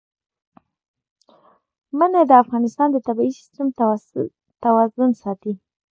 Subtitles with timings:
[1.97, 3.67] منی د افغانستان د طبعي سیسټم
[4.63, 5.53] توازن ساتي.